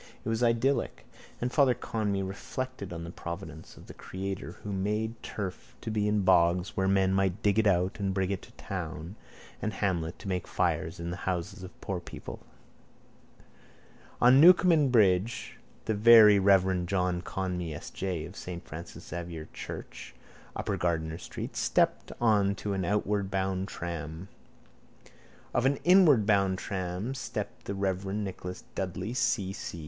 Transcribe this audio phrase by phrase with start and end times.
[0.25, 1.05] It was idyllic:
[1.39, 5.91] and Father Conmee reflected on the providence of the Creator who had made turf to
[5.91, 9.15] be in bogs whence men might dig it out and bring it to town
[9.61, 12.39] and hamlet to make fires in the houses of poor people.
[14.19, 17.91] On Newcomen bridge the very reverend John Conmee S.
[17.91, 18.25] J.
[18.25, 20.15] of saint Francis Xavier's church,
[20.55, 24.29] upper Gardiner street, stepped on to an outward bound tram.
[25.53, 29.53] Off an inward bound tram stepped the reverend Nicholas Dudley C.
[29.53, 29.79] C.